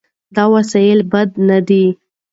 [0.35, 1.85] دا وسیلې بدې نه دي.